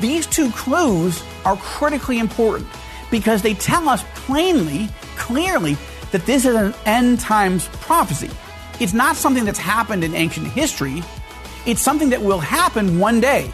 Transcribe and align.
These 0.00 0.26
two 0.26 0.50
clues 0.52 1.22
are 1.44 1.56
critically 1.56 2.18
important 2.18 2.66
because 3.10 3.42
they 3.42 3.52
tell 3.52 3.86
us 3.86 4.02
plainly, 4.14 4.88
clearly, 5.16 5.76
that 6.10 6.24
this 6.24 6.46
is 6.46 6.54
an 6.54 6.74
end 6.86 7.20
times 7.20 7.68
prophecy. 7.68 8.30
It's 8.80 8.94
not 8.94 9.16
something 9.16 9.44
that's 9.44 9.58
happened 9.58 10.02
in 10.02 10.14
ancient 10.14 10.46
history, 10.48 11.02
it's 11.66 11.82
something 11.82 12.08
that 12.10 12.22
will 12.22 12.38
happen 12.38 12.98
one 12.98 13.20
day. 13.20 13.52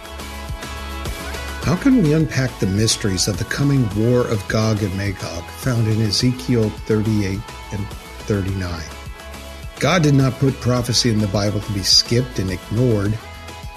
How 1.63 1.75
can 1.75 2.01
we 2.01 2.13
unpack 2.13 2.57
the 2.61 2.69
mysteries 2.69 3.27
of 3.27 3.39
the 3.39 3.45
coming 3.47 3.89
war 3.97 4.21
of 4.21 4.47
Gog 4.47 4.85
and 4.85 4.97
Magog 4.97 5.43
found 5.51 5.89
in 5.89 6.01
Ezekiel 6.01 6.71
38 6.71 7.41
and 7.73 7.87
39? 7.89 8.85
God 9.81 10.05
did 10.05 10.15
not 10.15 10.35
put 10.35 10.55
prophecy 10.61 11.11
in 11.11 11.19
the 11.19 11.27
Bible 11.27 11.59
to 11.59 11.73
be 11.73 11.83
skipped 11.83 12.39
and 12.39 12.53
ignored. 12.53 13.19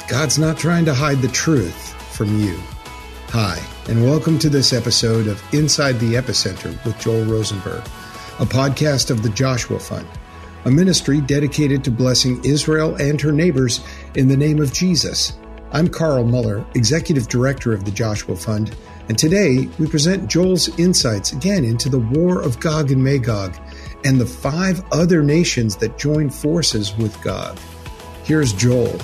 God's 0.08 0.38
not 0.38 0.60
trying 0.60 0.86
to 0.86 0.94
hide 0.94 1.24
the 1.24 1.28
truth 1.30 1.96
from 2.20 2.38
you. 2.38 2.60
Hi, 3.30 3.66
and 3.88 4.04
welcome 4.04 4.38
to 4.40 4.50
this 4.50 4.74
episode 4.74 5.28
of 5.28 5.42
Inside 5.54 6.02
the 6.02 6.16
Epicenter 6.16 6.84
with 6.84 7.00
Joel 7.00 7.24
Rosenberg, 7.24 7.82
a 8.40 8.46
podcast 8.46 9.10
of 9.10 9.24
the 9.24 9.30
Joshua 9.30 9.80
Fund, 9.80 10.06
a 10.66 10.70
ministry 10.70 11.22
dedicated 11.22 11.82
to 11.86 11.92
blessing 11.92 12.44
Israel 12.44 12.96
and 12.96 13.22
her 13.22 13.32
neighbors 13.32 13.80
in 14.16 14.28
the 14.28 14.36
name 14.36 14.60
of 14.60 14.74
Jesus. 14.74 15.32
I'm 15.72 15.88
Carl 15.88 16.26
Moeller, 16.26 16.66
Executive 16.76 17.30
Director 17.30 17.72
of 17.72 17.86
the 17.86 17.92
Joshua 17.92 18.36
Fund, 18.36 18.76
and 19.08 19.18
today 19.18 19.70
we 19.80 19.88
present 19.88 20.30
Joel's 20.30 20.78
insights 20.78 21.32
again 21.32 21.64
into 21.64 21.88
the 21.88 22.00
war 22.00 22.42
of 22.42 22.60
Gog 22.60 22.92
and 22.92 23.02
Magog 23.02 23.56
and 24.04 24.20
the 24.20 24.26
five 24.26 24.84
other 24.92 25.24
nations 25.24 25.78
that 25.78 25.98
join 25.98 26.30
forces 26.30 26.94
with 26.98 27.18
Gog. 27.24 27.58
Here's 28.26 28.52
Joel. 28.52 29.00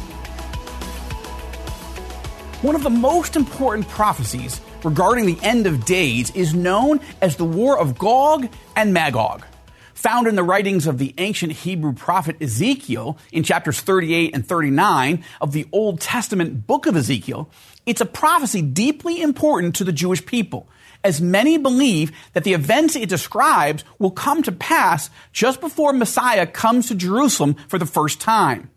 One 2.66 2.74
of 2.74 2.82
the 2.82 2.90
most 2.90 3.36
important 3.36 3.88
prophecies 3.90 4.60
regarding 4.84 5.27
the 5.27 5.38
end 5.44 5.68
of 5.68 5.85
days 5.85 6.32
is 6.32 6.55
known 6.55 6.99
as 7.21 7.35
the 7.35 7.46
War 7.46 7.77
of 7.77 7.96
Gog 7.99 8.49
and 8.76 8.91
Magog 8.91 9.46
found 9.94 10.26
in 10.26 10.35
the 10.35 10.41
writings 10.41 10.88
of 10.88 10.98
the 10.98 11.13
ancient 11.20 11.52
Hebrew 11.52 11.93
prophet 11.93 12.41
Ezekiel 12.41 13.20
in 13.32 13.43
chapters 13.43 13.80
38 13.80 14.34
and 14.34 14.48
39 14.48 15.24
of 15.41 15.52
the 15.52 15.68
Old 15.71 16.02
Testament 16.02 16.66
book 16.66 16.88
of 16.88 16.96
Ezekiel, 16.96 17.52
it's 17.86 18.02
a 18.02 18.05
prophecy 18.05 18.63
deeply 18.63 19.21
important 19.21 19.76
to 19.76 19.84
the 19.84 19.93
Jewish 19.93 20.26
people, 20.26 20.68
as 21.04 21.21
many 21.21 21.60
believe 21.60 22.12
that 22.34 22.46
the 22.46 22.54
events 22.54 22.96
it 22.96 23.10
describes 23.10 23.84
will 23.99 24.10
come 24.10 24.41
to 24.41 24.52
pass 24.52 25.12
just 25.32 25.62
before 25.62 25.93
Messiah 25.93 26.48
comes 26.48 26.88
to 26.88 26.96
Jerusalem 26.96 27.58
for 27.68 27.77
the 27.77 27.86
first 27.86 28.20
time. 28.20 28.71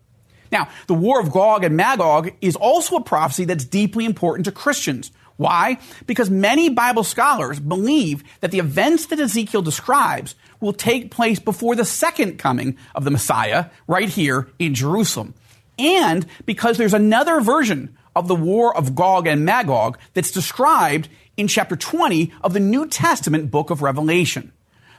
Now, 0.51 0.69
the 0.87 0.93
war 0.93 1.19
of 1.19 1.31
Gog 1.31 1.63
and 1.63 1.77
Magog 1.77 2.31
is 2.41 2.55
also 2.55 2.95
a 2.95 3.03
prophecy 3.03 3.45
that's 3.45 3.65
deeply 3.65 4.05
important 4.05 4.45
to 4.45 4.51
Christians. 4.51 5.11
Why? 5.37 5.77
Because 6.05 6.29
many 6.29 6.69
Bible 6.69 7.03
scholars 7.03 7.59
believe 7.59 8.23
that 8.41 8.51
the 8.51 8.59
events 8.59 9.05
that 9.05 9.19
Ezekiel 9.19 9.61
describes 9.61 10.35
will 10.59 10.73
take 10.73 11.11
place 11.11 11.39
before 11.39 11.75
the 11.75 11.85
second 11.85 12.37
coming 12.37 12.77
of 12.93 13.05
the 13.05 13.11
Messiah 13.11 13.67
right 13.87 14.09
here 14.09 14.49
in 14.59 14.75
Jerusalem. 14.75 15.33
And 15.77 16.25
because 16.45 16.77
there's 16.77 16.93
another 16.93 17.39
version 17.39 17.97
of 18.15 18.27
the 18.27 18.35
war 18.35 18.75
of 18.75 18.95
Gog 18.95 19.27
and 19.27 19.45
Magog 19.45 19.97
that's 20.13 20.31
described 20.31 21.07
in 21.37 21.47
chapter 21.47 21.77
20 21.77 22.33
of 22.43 22.51
the 22.51 22.59
New 22.59 22.85
Testament 22.87 23.49
book 23.49 23.69
of 23.69 23.81
Revelation. 23.81 24.51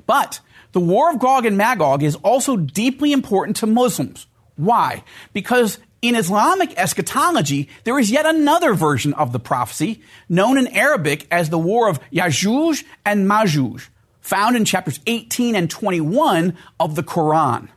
But 0.06 0.40
the 0.72 0.80
war 0.80 1.10
of 1.10 1.18
Gog 1.18 1.44
and 1.44 1.58
Magog 1.58 2.02
is 2.02 2.16
also 2.16 2.56
deeply 2.56 3.12
important 3.12 3.58
to 3.58 3.66
Muslims. 3.66 4.26
Why? 4.61 5.05
Because 5.33 5.78
in 6.03 6.14
Islamic 6.14 6.78
eschatology, 6.78 7.69
there 7.84 7.98
is 7.98 8.11
yet 8.11 8.27
another 8.27 8.75
version 8.75 9.14
of 9.14 9.33
the 9.33 9.41
prophecy, 9.41 10.02
known 10.28 10.58
in 10.58 10.67
Arabic 10.69 11.27
as 11.30 11.48
the 11.48 11.58
War 11.58 11.89
of 11.89 11.98
Yajuj 12.11 12.84
and 13.05 13.27
Majuj, 13.27 13.89
found 14.20 14.57
in 14.57 14.67
chapters 14.67 15.01
18 15.07 15.57
and 15.57 15.70
21 15.70 16.57
of 16.79 16.95
the 16.95 17.02
Quran. 17.02 17.68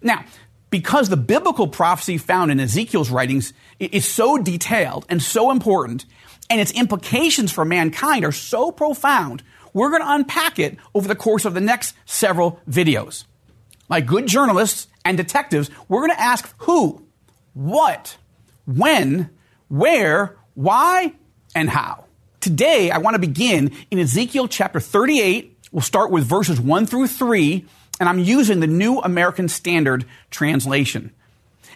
Now, 0.00 0.24
because 0.70 1.10
the 1.10 1.16
biblical 1.18 1.68
prophecy 1.68 2.16
found 2.16 2.50
in 2.50 2.58
Ezekiel's 2.58 3.10
writings 3.10 3.52
is 3.78 4.08
so 4.08 4.38
detailed 4.38 5.04
and 5.10 5.22
so 5.22 5.50
important, 5.50 6.06
and 6.48 6.60
its 6.60 6.72
implications 6.72 7.52
for 7.52 7.66
mankind 7.66 8.24
are 8.24 8.32
so 8.32 8.72
profound, 8.72 9.42
we're 9.74 9.90
going 9.90 10.02
to 10.02 10.12
unpack 10.12 10.58
it 10.58 10.78
over 10.94 11.06
the 11.06 11.14
course 11.14 11.44
of 11.44 11.52
the 11.52 11.60
next 11.60 11.94
several 12.06 12.60
videos. 12.68 13.24
Like 13.90 14.06
good 14.06 14.26
journalists 14.26 14.88
and 15.04 15.16
detectives, 15.16 15.70
we're 15.88 16.00
going 16.00 16.16
to 16.16 16.20
ask 16.20 16.52
who, 16.58 17.02
what, 17.52 18.16
when, 18.66 19.30
where, 19.68 20.36
why, 20.54 21.14
and 21.54 21.68
how. 21.68 22.04
Today, 22.40 22.90
I 22.90 22.98
want 22.98 23.14
to 23.14 23.20
begin 23.20 23.72
in 23.90 23.98
Ezekiel 23.98 24.48
chapter 24.48 24.80
38, 24.80 25.54
We'll 25.74 25.82
start 25.82 26.12
with 26.12 26.24
verses 26.24 26.60
1 26.60 26.86
through 26.86 27.08
3, 27.08 27.64
and 27.98 28.08
I'm 28.08 28.20
using 28.20 28.60
the 28.60 28.68
New 28.68 29.00
American 29.00 29.48
Standard 29.48 30.04
Translation. 30.30 31.10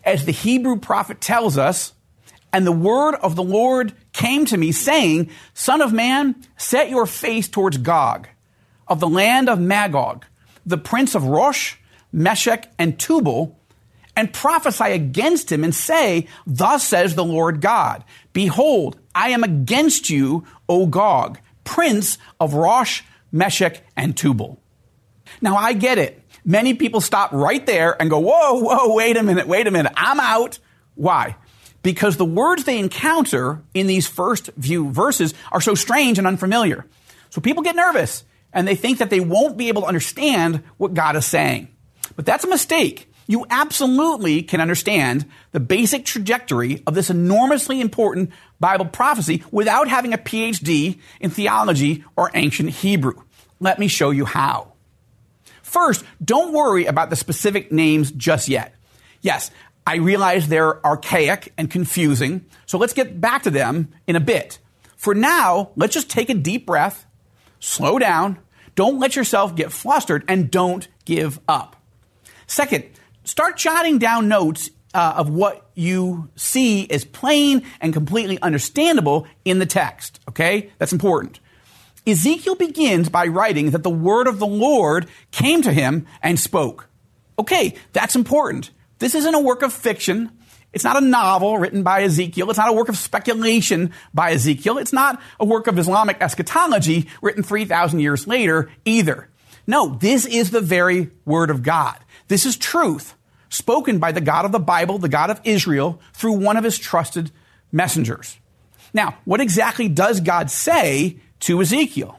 As 0.04 0.24
the 0.24 0.30
Hebrew 0.30 0.78
prophet 0.78 1.20
tells 1.20 1.58
us, 1.58 1.94
and 2.52 2.64
the 2.64 2.70
word 2.70 3.16
of 3.16 3.34
the 3.34 3.42
Lord 3.42 3.94
came 4.12 4.44
to 4.46 4.56
me, 4.56 4.70
saying, 4.70 5.30
Son 5.52 5.82
of 5.82 5.92
man, 5.92 6.36
set 6.56 6.90
your 6.90 7.06
face 7.06 7.48
towards 7.48 7.78
Gog, 7.78 8.28
of 8.86 9.00
the 9.00 9.08
land 9.08 9.48
of 9.48 9.58
Magog, 9.58 10.24
the 10.64 10.78
prince 10.78 11.16
of 11.16 11.24
Rosh, 11.24 11.74
Meshech, 12.12 12.70
and 12.78 12.98
Tubal, 12.98 13.58
and 14.16 14.32
prophesy 14.32 14.92
against 14.92 15.52
him, 15.52 15.64
and 15.64 15.74
say, 15.74 16.26
Thus 16.46 16.86
says 16.86 17.14
the 17.14 17.24
Lord 17.24 17.60
God, 17.60 18.04
Behold, 18.32 18.98
I 19.14 19.30
am 19.30 19.44
against 19.44 20.10
you, 20.10 20.44
O 20.68 20.86
Gog, 20.86 21.38
prince 21.64 22.18
of 22.40 22.54
Rosh, 22.54 23.02
Meshech, 23.32 23.82
and 23.96 24.16
Tubal. 24.16 24.60
Now 25.40 25.56
I 25.56 25.72
get 25.72 25.98
it. 25.98 26.22
Many 26.44 26.74
people 26.74 27.00
stop 27.00 27.32
right 27.32 27.64
there 27.66 28.00
and 28.00 28.08
go, 28.08 28.18
whoa, 28.18 28.60
whoa, 28.60 28.94
wait 28.94 29.16
a 29.16 29.22
minute, 29.22 29.46
wait 29.46 29.66
a 29.66 29.70
minute, 29.70 29.92
I'm 29.96 30.20
out. 30.20 30.58
Why? 30.94 31.36
Because 31.82 32.16
the 32.16 32.24
words 32.24 32.64
they 32.64 32.78
encounter 32.78 33.62
in 33.74 33.86
these 33.86 34.06
first 34.06 34.50
few 34.58 34.90
verses 34.90 35.34
are 35.52 35.60
so 35.60 35.74
strange 35.74 36.18
and 36.18 36.26
unfamiliar. 36.26 36.86
So 37.30 37.40
people 37.40 37.62
get 37.62 37.76
nervous 37.76 38.24
and 38.52 38.66
they 38.66 38.74
think 38.74 38.98
that 38.98 39.10
they 39.10 39.20
won't 39.20 39.56
be 39.56 39.68
able 39.68 39.82
to 39.82 39.88
understand 39.88 40.62
what 40.78 40.94
God 40.94 41.16
is 41.16 41.26
saying. 41.26 41.68
But 42.18 42.26
that's 42.26 42.42
a 42.42 42.48
mistake. 42.48 43.08
You 43.28 43.46
absolutely 43.48 44.42
can 44.42 44.60
understand 44.60 45.24
the 45.52 45.60
basic 45.60 46.04
trajectory 46.04 46.82
of 46.84 46.96
this 46.96 47.10
enormously 47.10 47.80
important 47.80 48.32
Bible 48.58 48.86
prophecy 48.86 49.44
without 49.52 49.86
having 49.86 50.12
a 50.12 50.18
PhD 50.18 50.98
in 51.20 51.30
theology 51.30 52.04
or 52.16 52.32
ancient 52.34 52.70
Hebrew. 52.70 53.22
Let 53.60 53.78
me 53.78 53.86
show 53.86 54.10
you 54.10 54.24
how. 54.24 54.72
First, 55.62 56.04
don't 56.24 56.52
worry 56.52 56.86
about 56.86 57.08
the 57.08 57.14
specific 57.14 57.70
names 57.70 58.10
just 58.10 58.48
yet. 58.48 58.74
Yes, 59.20 59.52
I 59.86 59.98
realize 59.98 60.48
they're 60.48 60.84
archaic 60.84 61.52
and 61.56 61.70
confusing, 61.70 62.46
so 62.66 62.78
let's 62.78 62.94
get 62.94 63.20
back 63.20 63.44
to 63.44 63.50
them 63.50 63.92
in 64.08 64.16
a 64.16 64.20
bit. 64.20 64.58
For 64.96 65.14
now, 65.14 65.70
let's 65.76 65.94
just 65.94 66.10
take 66.10 66.30
a 66.30 66.34
deep 66.34 66.66
breath, 66.66 67.06
slow 67.60 67.96
down, 68.00 68.40
don't 68.74 68.98
let 68.98 69.14
yourself 69.14 69.54
get 69.54 69.70
flustered, 69.70 70.24
and 70.26 70.50
don't 70.50 70.88
give 71.04 71.38
up. 71.46 71.76
Second, 72.48 72.84
start 73.22 73.56
jotting 73.56 73.98
down 73.98 74.26
notes 74.26 74.70
uh, 74.94 75.14
of 75.16 75.30
what 75.30 75.70
you 75.74 76.28
see 76.34 76.90
as 76.90 77.04
plain 77.04 77.62
and 77.80 77.92
completely 77.92 78.40
understandable 78.40 79.26
in 79.44 79.60
the 79.60 79.66
text. 79.66 80.18
Okay? 80.28 80.70
That's 80.78 80.92
important. 80.92 81.38
Ezekiel 82.06 82.54
begins 82.54 83.10
by 83.10 83.26
writing 83.26 83.70
that 83.70 83.82
the 83.82 83.90
word 83.90 84.26
of 84.26 84.38
the 84.38 84.46
Lord 84.46 85.06
came 85.30 85.62
to 85.62 85.72
him 85.72 86.06
and 86.22 86.40
spoke. 86.40 86.88
Okay, 87.38 87.74
that's 87.92 88.16
important. 88.16 88.70
This 88.98 89.14
isn't 89.14 89.34
a 89.34 89.40
work 89.40 89.62
of 89.62 89.72
fiction. 89.72 90.30
It's 90.72 90.84
not 90.84 90.96
a 90.96 91.06
novel 91.06 91.58
written 91.58 91.82
by 91.82 92.02
Ezekiel. 92.02 92.48
It's 92.50 92.58
not 92.58 92.70
a 92.70 92.72
work 92.72 92.88
of 92.88 92.96
speculation 92.96 93.92
by 94.12 94.32
Ezekiel. 94.32 94.78
It's 94.78 94.92
not 94.92 95.20
a 95.38 95.44
work 95.44 95.66
of 95.66 95.78
Islamic 95.78 96.16
eschatology 96.20 97.08
written 97.22 97.42
3,000 97.42 98.00
years 98.00 98.26
later 98.26 98.70
either. 98.84 99.28
No, 99.68 99.90
this 99.90 100.24
is 100.24 100.50
the 100.50 100.62
very 100.62 101.10
word 101.26 101.50
of 101.50 101.62
God. 101.62 101.98
This 102.26 102.46
is 102.46 102.56
truth 102.56 103.14
spoken 103.50 103.98
by 103.98 104.12
the 104.12 104.20
God 104.20 104.46
of 104.46 104.52
the 104.52 104.58
Bible, 104.58 104.98
the 104.98 105.10
God 105.10 105.30
of 105.30 105.40
Israel, 105.44 106.00
through 106.14 106.32
one 106.32 106.56
of 106.56 106.64
his 106.64 106.78
trusted 106.78 107.30
messengers. 107.70 108.38
Now, 108.94 109.18
what 109.26 109.42
exactly 109.42 109.88
does 109.88 110.20
God 110.20 110.50
say 110.50 111.20
to 111.40 111.60
Ezekiel? 111.60 112.18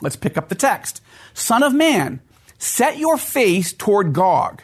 Let's 0.00 0.16
pick 0.16 0.36
up 0.36 0.48
the 0.48 0.54
text. 0.56 1.00
Son 1.32 1.62
of 1.62 1.72
man, 1.72 2.20
set 2.58 2.98
your 2.98 3.16
face 3.16 3.72
toward 3.72 4.12
Gog 4.12 4.62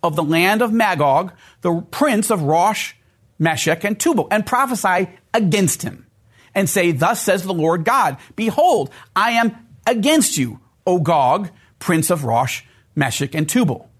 of 0.00 0.14
the 0.14 0.22
land 0.22 0.62
of 0.62 0.72
Magog, 0.72 1.32
the 1.62 1.80
prince 1.90 2.30
of 2.30 2.42
Rosh, 2.42 2.94
Meshech, 3.38 3.82
and 3.82 3.98
Tubal, 3.98 4.28
and 4.30 4.46
prophesy 4.46 5.08
against 5.32 5.82
him, 5.82 6.06
and 6.54 6.70
say, 6.70 6.92
Thus 6.92 7.20
says 7.20 7.42
the 7.42 7.54
Lord 7.54 7.84
God, 7.84 8.18
Behold, 8.36 8.90
I 9.16 9.32
am 9.32 9.56
against 9.86 10.38
you, 10.38 10.60
O 10.86 11.00
Gog, 11.00 11.50
prince 11.84 12.08
of 12.08 12.24
Rosh, 12.24 12.62
Meshech, 12.96 13.34
and 13.34 13.46
Tubal. 13.46 13.90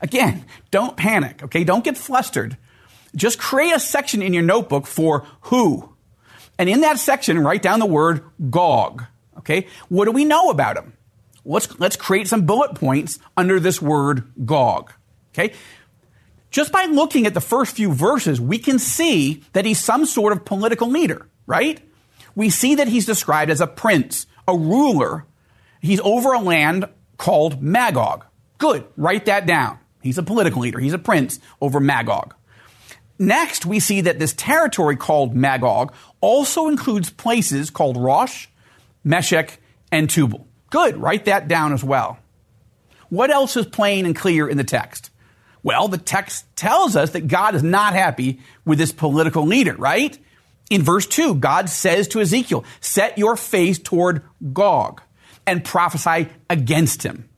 Again, 0.00 0.46
don't 0.70 0.96
panic, 0.96 1.42
okay? 1.42 1.62
Don't 1.62 1.84
get 1.84 1.98
flustered. 1.98 2.56
Just 3.14 3.38
create 3.38 3.74
a 3.74 3.78
section 3.78 4.22
in 4.22 4.32
your 4.32 4.42
notebook 4.42 4.86
for 4.86 5.26
who. 5.42 5.94
And 6.58 6.70
in 6.70 6.80
that 6.80 6.98
section, 6.98 7.38
write 7.38 7.60
down 7.60 7.80
the 7.80 7.86
word 7.86 8.24
Gog. 8.48 9.04
Okay? 9.36 9.66
What 9.90 10.06
do 10.06 10.12
we 10.12 10.24
know 10.24 10.48
about 10.48 10.78
him? 10.78 10.94
Let's, 11.44 11.78
let's 11.78 11.96
create 11.96 12.28
some 12.28 12.46
bullet 12.46 12.76
points 12.76 13.18
under 13.36 13.60
this 13.60 13.80
word 13.82 14.24
Gog. 14.46 14.94
Okay? 15.34 15.52
Just 16.50 16.72
by 16.72 16.86
looking 16.86 17.26
at 17.26 17.34
the 17.34 17.42
first 17.42 17.76
few 17.76 17.92
verses, 17.92 18.40
we 18.40 18.56
can 18.56 18.78
see 18.78 19.44
that 19.52 19.66
he's 19.66 19.80
some 19.80 20.06
sort 20.06 20.32
of 20.32 20.46
political 20.46 20.88
leader, 20.88 21.28
right? 21.46 21.78
We 22.34 22.48
see 22.48 22.76
that 22.76 22.88
he's 22.88 23.04
described 23.04 23.50
as 23.50 23.60
a 23.60 23.66
prince, 23.66 24.26
a 24.48 24.56
ruler. 24.56 25.26
He's 25.82 26.00
over 26.00 26.32
a 26.32 26.40
land 26.40 26.88
called 27.16 27.62
Magog. 27.62 28.24
Good, 28.58 28.84
write 28.96 29.26
that 29.26 29.46
down. 29.46 29.78
He's 30.02 30.18
a 30.18 30.22
political 30.22 30.62
leader. 30.62 30.78
He's 30.78 30.92
a 30.92 30.98
prince 30.98 31.40
over 31.60 31.80
Magog. 31.80 32.34
Next, 33.18 33.64
we 33.64 33.80
see 33.80 34.02
that 34.02 34.18
this 34.18 34.32
territory 34.32 34.96
called 34.96 35.34
Magog 35.34 35.94
also 36.20 36.68
includes 36.68 37.10
places 37.10 37.70
called 37.70 37.96
Rosh, 37.96 38.48
Meshech, 39.04 39.58
and 39.92 40.10
Tubal. 40.10 40.46
Good, 40.70 40.96
write 40.96 41.26
that 41.26 41.46
down 41.46 41.72
as 41.72 41.84
well. 41.84 42.18
What 43.08 43.30
else 43.30 43.56
is 43.56 43.66
plain 43.66 44.06
and 44.06 44.16
clear 44.16 44.48
in 44.48 44.56
the 44.56 44.64
text? 44.64 45.10
Well, 45.62 45.88
the 45.88 45.98
text 45.98 46.44
tells 46.56 46.96
us 46.96 47.10
that 47.10 47.28
God 47.28 47.54
is 47.54 47.62
not 47.62 47.94
happy 47.94 48.40
with 48.64 48.78
this 48.78 48.92
political 48.92 49.46
leader, 49.46 49.74
right? 49.74 50.18
In 50.68 50.82
verse 50.82 51.06
2, 51.06 51.36
God 51.36 51.70
says 51.70 52.08
to 52.08 52.20
Ezekiel, 52.20 52.64
Set 52.80 53.16
your 53.16 53.36
face 53.36 53.78
toward 53.78 54.22
Gog 54.52 55.00
and 55.46 55.64
prophesy 55.64 56.28
against 56.48 57.02
him. 57.02 57.28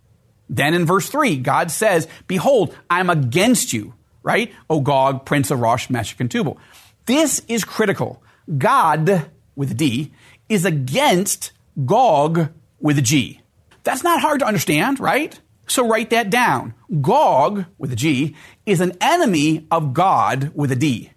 Then 0.48 0.74
in 0.74 0.86
verse 0.86 1.08
3, 1.08 1.36
God 1.38 1.70
says, 1.70 2.06
Behold, 2.26 2.76
I'm 2.88 3.10
against 3.10 3.72
you, 3.72 3.94
right? 4.22 4.52
O 4.70 4.80
Gog, 4.80 5.24
prince 5.24 5.50
of 5.50 5.60
Rosh, 5.60 5.90
Meshech, 5.90 6.20
and 6.20 6.30
Tubal. 6.30 6.58
This 7.06 7.42
is 7.48 7.64
critical. 7.64 8.22
God, 8.56 9.30
with 9.56 9.72
a 9.72 9.74
D, 9.74 10.12
is 10.48 10.64
against 10.64 11.52
Gog 11.84 12.52
with 12.80 12.98
a 12.98 13.02
G. 13.02 13.40
That's 13.82 14.04
not 14.04 14.20
hard 14.20 14.40
to 14.40 14.46
understand, 14.46 15.00
right? 15.00 15.38
So 15.66 15.88
write 15.88 16.10
that 16.10 16.30
down. 16.30 16.74
Gog, 17.00 17.64
with 17.78 17.92
a 17.92 17.96
G, 17.96 18.36
is 18.64 18.80
an 18.80 18.96
enemy 19.00 19.66
of 19.70 19.94
God 19.94 20.52
with 20.54 20.70
a 20.70 20.76
D. 20.76 21.10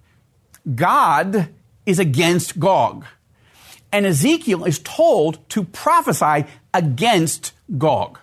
God 0.76 1.50
is 1.86 2.00
against 2.00 2.60
Gog. 2.60 3.06
And 3.92 4.06
Ezekiel 4.06 4.66
is 4.66 4.80
told 4.80 5.48
to 5.50 5.64
prophesy 5.64 6.46
against 6.74 7.54
Gog. 7.78 8.20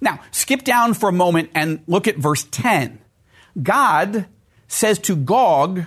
Now, 0.00 0.20
skip 0.30 0.64
down 0.64 0.94
for 0.94 1.08
a 1.08 1.12
moment 1.12 1.50
and 1.54 1.82
look 1.86 2.06
at 2.06 2.16
verse 2.16 2.44
10. 2.50 2.98
God 3.62 4.26
says 4.68 4.98
to 5.00 5.16
Gog, 5.16 5.84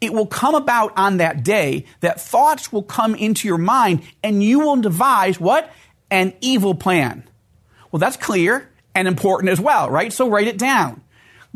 it 0.00 0.12
will 0.12 0.26
come 0.26 0.54
about 0.54 0.92
on 0.96 1.18
that 1.18 1.42
day 1.42 1.86
that 2.00 2.20
thoughts 2.20 2.72
will 2.72 2.82
come 2.82 3.14
into 3.14 3.48
your 3.48 3.58
mind 3.58 4.02
and 4.22 4.42
you 4.42 4.60
will 4.60 4.76
devise 4.76 5.40
what? 5.40 5.70
An 6.10 6.34
evil 6.40 6.74
plan. 6.74 7.24
Well, 7.90 7.98
that's 8.00 8.16
clear 8.16 8.70
and 8.94 9.08
important 9.08 9.50
as 9.50 9.60
well, 9.60 9.90
right? 9.90 10.12
So 10.12 10.28
write 10.28 10.48
it 10.48 10.58
down. 10.58 11.02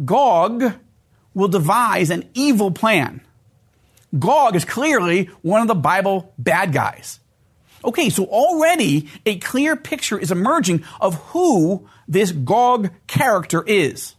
Gog 0.05 0.75
will 1.35 1.49
devise 1.49 2.11
an 2.11 2.29
evil 2.35 2.71
plan. 2.71 3.21
Gog 4.19 4.57
is 4.57 4.65
clearly 4.65 5.27
one 5.43 5.63
of 5.63 5.69
the 5.69 5.75
Bible 5.75 6.35
bad 6.39 6.73
guys. 6.73 7.20
Okay, 7.85 8.11
so 8.11 8.25
already 8.25 9.09
a 9.25 9.39
clear 9.39 9.77
picture 9.77 10.19
is 10.19 10.31
emerging 10.31 10.85
of 11.01 11.15
who 11.31 11.89
this 12.07 12.33
Gog 12.33 12.91
character 13.07 13.63
is. 13.67 14.15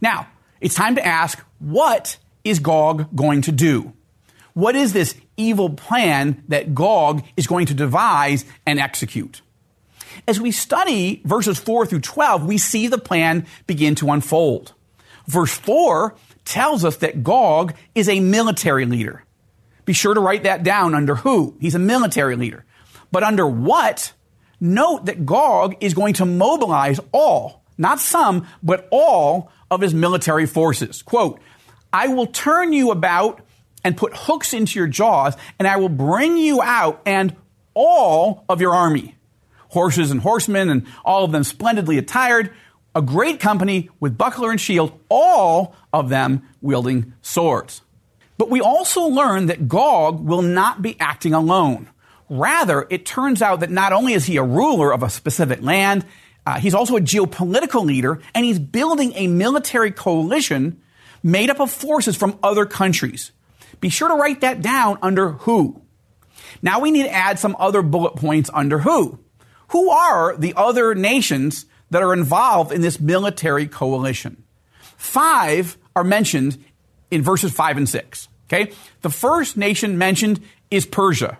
Now, 0.00 0.28
it's 0.60 0.74
time 0.74 0.94
to 0.96 1.06
ask 1.06 1.38
what 1.58 2.16
is 2.44 2.58
Gog 2.58 3.14
going 3.14 3.42
to 3.42 3.52
do? 3.52 3.92
What 4.54 4.76
is 4.76 4.92
this 4.92 5.14
evil 5.36 5.70
plan 5.70 6.44
that 6.48 6.74
Gog 6.74 7.24
is 7.36 7.46
going 7.46 7.66
to 7.66 7.74
devise 7.74 8.44
and 8.66 8.78
execute? 8.78 9.42
As 10.28 10.40
we 10.40 10.50
study 10.50 11.22
verses 11.24 11.58
4 11.58 11.86
through 11.86 12.00
12, 12.00 12.44
we 12.44 12.58
see 12.58 12.86
the 12.88 12.98
plan 12.98 13.46
begin 13.66 13.94
to 13.96 14.10
unfold. 14.10 14.74
Verse 15.26 15.52
4 15.52 16.14
tells 16.44 16.84
us 16.84 16.96
that 16.98 17.22
Gog 17.22 17.74
is 17.94 18.08
a 18.08 18.20
military 18.20 18.84
leader. 18.84 19.24
Be 19.84 19.92
sure 19.92 20.14
to 20.14 20.20
write 20.20 20.44
that 20.44 20.62
down 20.62 20.94
under 20.94 21.14
who. 21.16 21.56
He's 21.60 21.74
a 21.74 21.80
military 21.80 22.36
leader. 22.36 22.64
But 23.10 23.22
under 23.22 23.46
what? 23.46 24.12
Note 24.60 25.06
that 25.06 25.26
Gog 25.26 25.76
is 25.80 25.92
going 25.92 26.14
to 26.14 26.24
mobilize 26.24 27.00
all, 27.10 27.64
not 27.76 27.98
some, 27.98 28.46
but 28.62 28.86
all 28.92 29.50
of 29.70 29.80
his 29.80 29.92
military 29.92 30.46
forces. 30.46 31.02
Quote, 31.02 31.40
I 31.92 32.08
will 32.08 32.26
turn 32.26 32.72
you 32.72 32.90
about 32.90 33.40
and 33.84 33.96
put 33.96 34.12
hooks 34.14 34.54
into 34.54 34.78
your 34.78 34.86
jaws, 34.86 35.36
and 35.58 35.66
I 35.66 35.76
will 35.76 35.88
bring 35.88 36.36
you 36.36 36.62
out 36.62 37.02
and 37.04 37.34
all 37.74 38.44
of 38.48 38.60
your 38.60 38.74
army. 38.74 39.16
Horses 39.68 40.10
and 40.10 40.20
horsemen, 40.20 40.68
and 40.68 40.86
all 41.04 41.24
of 41.24 41.32
them 41.32 41.42
splendidly 41.42 41.98
attired, 41.98 42.52
a 42.94 43.02
great 43.02 43.40
company 43.40 43.88
with 43.98 44.16
buckler 44.16 44.50
and 44.50 44.60
shield, 44.60 44.98
all 45.08 45.74
of 45.92 46.08
them 46.08 46.46
wielding 46.60 47.14
swords. 47.22 47.82
But 48.38 48.50
we 48.50 48.60
also 48.60 49.02
learn 49.02 49.46
that 49.46 49.68
Gog 49.68 50.24
will 50.24 50.42
not 50.42 50.82
be 50.82 50.96
acting 50.98 51.34
alone. 51.34 51.88
Rather, 52.28 52.86
it 52.88 53.04
turns 53.04 53.42
out 53.42 53.60
that 53.60 53.70
not 53.70 53.92
only 53.92 54.14
is 54.14 54.24
he 54.24 54.36
a 54.36 54.42
ruler 54.42 54.92
of 54.92 55.02
a 55.02 55.10
specific 55.10 55.62
land, 55.62 56.04
uh, 56.46 56.58
he's 56.58 56.74
also 56.74 56.96
a 56.96 57.00
geopolitical 57.00 57.84
leader, 57.84 58.20
and 58.34 58.44
he's 58.44 58.58
building 58.58 59.12
a 59.14 59.26
military 59.26 59.90
coalition 59.90 60.80
made 61.22 61.50
up 61.50 61.60
of 61.60 61.70
forces 61.70 62.16
from 62.16 62.38
other 62.42 62.66
countries. 62.66 63.32
Be 63.80 63.88
sure 63.88 64.08
to 64.08 64.14
write 64.14 64.40
that 64.40 64.62
down 64.62 64.98
under 65.02 65.30
who. 65.30 65.82
Now 66.62 66.80
we 66.80 66.90
need 66.90 67.04
to 67.04 67.12
add 67.12 67.38
some 67.38 67.56
other 67.58 67.82
bullet 67.82 68.16
points 68.16 68.50
under 68.52 68.78
who. 68.78 69.18
Who 69.68 69.90
are 69.90 70.36
the 70.36 70.54
other 70.56 70.94
nations 70.94 71.66
that 71.90 72.02
are 72.02 72.12
involved 72.12 72.72
in 72.72 72.80
this 72.80 73.00
military 73.00 73.66
coalition? 73.66 74.44
Five 74.96 75.76
are 75.94 76.04
mentioned 76.04 76.62
in 77.12 77.22
verses 77.22 77.52
five 77.52 77.76
and 77.76 77.88
six. 77.88 78.28
Okay. 78.46 78.72
The 79.02 79.10
first 79.10 79.56
nation 79.56 79.98
mentioned 79.98 80.40
is 80.70 80.84
Persia. 80.84 81.38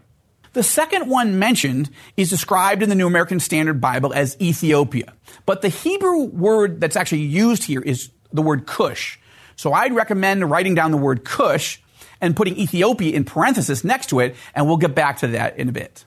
The 0.52 0.62
second 0.62 1.08
one 1.08 1.38
mentioned 1.38 1.90
is 2.16 2.28
described 2.28 2.82
in 2.82 2.90
the 2.90 2.94
New 2.94 3.06
American 3.06 3.40
Standard 3.40 3.80
Bible 3.80 4.12
as 4.12 4.36
Ethiopia. 4.40 5.14
But 5.46 5.62
the 5.62 5.68
Hebrew 5.68 6.24
word 6.24 6.80
that's 6.80 6.96
actually 6.96 7.22
used 7.22 7.64
here 7.64 7.80
is 7.80 8.10
the 8.32 8.42
word 8.42 8.66
Cush. 8.66 9.18
So 9.56 9.72
I'd 9.72 9.94
recommend 9.94 10.50
writing 10.50 10.74
down 10.74 10.90
the 10.90 10.98
word 10.98 11.24
Cush 11.24 11.80
and 12.20 12.36
putting 12.36 12.56
Ethiopia 12.56 13.14
in 13.14 13.24
parenthesis 13.24 13.82
next 13.82 14.08
to 14.10 14.20
it, 14.20 14.36
and 14.54 14.66
we'll 14.66 14.76
get 14.76 14.94
back 14.94 15.18
to 15.18 15.28
that 15.28 15.58
in 15.58 15.68
a 15.68 15.72
bit. 15.72 16.04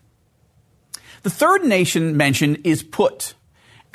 The 1.24 1.29
third 1.31 1.63
nation 1.63 2.15
mentioned 2.15 2.62
is 2.63 2.84
Put. 2.84 3.34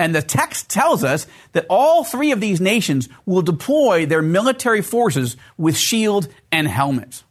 And 0.00 0.14
the 0.14 0.22
text 0.22 0.70
tells 0.70 1.04
us 1.04 1.26
that 1.52 1.66
all 1.68 2.04
three 2.04 2.32
of 2.32 2.40
these 2.40 2.58
nations 2.58 3.10
will 3.26 3.42
deploy 3.42 4.06
their 4.06 4.22
military 4.22 4.80
forces 4.80 5.36
with 5.58 5.76
shield 5.76 6.26
and 6.50 6.66
helmet. 6.66 7.22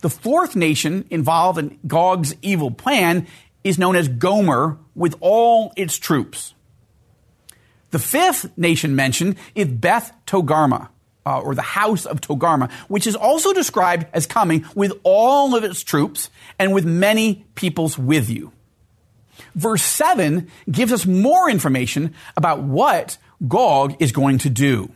The 0.00 0.08
fourth 0.08 0.56
nation 0.56 1.04
involved 1.10 1.58
in 1.58 1.78
Gog's 1.86 2.34
evil 2.40 2.70
plan 2.70 3.26
is 3.64 3.78
known 3.78 3.96
as 3.96 4.08
Gomer 4.08 4.78
with 4.94 5.14
all 5.20 5.74
its 5.76 5.98
troops. 5.98 6.54
The 7.90 7.98
fifth 7.98 8.56
nation 8.56 8.96
mentioned 8.96 9.36
is 9.54 9.68
Beth 9.68 10.10
Togarmah, 10.26 10.88
uh, 11.26 11.40
or 11.40 11.54
the 11.54 11.60
house 11.60 12.06
of 12.06 12.22
Togarmah, 12.22 12.72
which 12.88 13.06
is 13.06 13.14
also 13.14 13.52
described 13.52 14.06
as 14.14 14.24
coming 14.24 14.64
with 14.74 14.92
all 15.02 15.54
of 15.54 15.64
its 15.64 15.82
troops 15.82 16.30
and 16.58 16.72
with 16.72 16.86
many 16.86 17.44
peoples 17.54 17.98
with 17.98 18.30
you. 18.30 18.53
Verse 19.54 19.82
7 19.82 20.50
gives 20.70 20.92
us 20.92 21.06
more 21.06 21.50
information 21.50 22.14
about 22.36 22.62
what 22.62 23.18
Gog 23.46 23.96
is 24.00 24.12
going 24.12 24.38
to 24.38 24.50
do. 24.50 24.90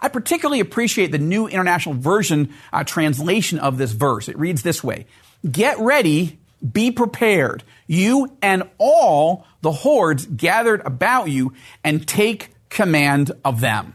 I 0.00 0.08
particularly 0.08 0.60
appreciate 0.60 1.12
the 1.12 1.18
New 1.18 1.46
International 1.46 1.94
Version 1.94 2.54
uh, 2.72 2.84
translation 2.84 3.58
of 3.58 3.78
this 3.78 3.92
verse. 3.92 4.28
It 4.28 4.38
reads 4.38 4.62
this 4.62 4.82
way 4.82 5.06
Get 5.50 5.78
ready, 5.78 6.38
be 6.72 6.90
prepared, 6.90 7.64
you 7.86 8.36
and 8.42 8.64
all 8.78 9.46
the 9.62 9.72
hordes 9.72 10.26
gathered 10.26 10.82
about 10.86 11.30
you, 11.30 11.52
and 11.84 12.06
take 12.06 12.50
command 12.68 13.32
of 13.44 13.60
them. 13.60 13.94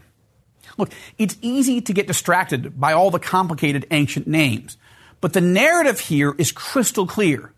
Look, 0.76 0.90
it's 1.18 1.36
easy 1.40 1.80
to 1.80 1.92
get 1.92 2.06
distracted 2.06 2.78
by 2.78 2.92
all 2.92 3.10
the 3.10 3.18
complicated 3.18 3.86
ancient 3.90 4.26
names, 4.26 4.76
but 5.20 5.32
the 5.32 5.40
narrative 5.40 6.00
here 6.00 6.34
is 6.38 6.52
crystal 6.52 7.06
clear. 7.06 7.52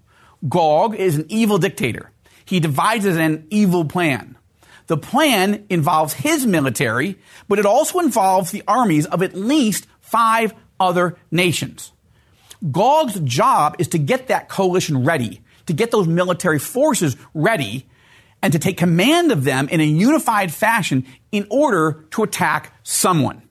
Gog 0.48 0.94
is 0.94 1.16
an 1.16 1.26
evil 1.28 1.58
dictator. 1.58 2.12
He 2.48 2.60
devises 2.60 3.18
an 3.18 3.46
evil 3.50 3.84
plan. 3.84 4.38
The 4.86 4.96
plan 4.96 5.66
involves 5.68 6.14
his 6.14 6.46
military, 6.46 7.18
but 7.46 7.58
it 7.58 7.66
also 7.66 7.98
involves 7.98 8.52
the 8.52 8.62
armies 8.66 9.04
of 9.04 9.22
at 9.22 9.34
least 9.34 9.86
five 10.00 10.54
other 10.80 11.18
nations. 11.30 11.92
Gog's 12.72 13.20
job 13.20 13.76
is 13.78 13.88
to 13.88 13.98
get 13.98 14.28
that 14.28 14.48
coalition 14.48 15.04
ready, 15.04 15.42
to 15.66 15.74
get 15.74 15.90
those 15.90 16.08
military 16.08 16.58
forces 16.58 17.18
ready, 17.34 17.86
and 18.40 18.54
to 18.54 18.58
take 18.58 18.78
command 18.78 19.30
of 19.30 19.44
them 19.44 19.68
in 19.68 19.82
a 19.82 19.84
unified 19.84 20.50
fashion 20.50 21.04
in 21.30 21.46
order 21.50 22.06
to 22.12 22.22
attack 22.22 22.72
someone. 22.82 23.42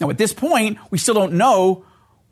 Now, 0.00 0.08
at 0.08 0.18
this 0.18 0.32
point, 0.32 0.78
we 0.92 0.98
still 0.98 1.14
don't 1.14 1.32
know 1.32 1.84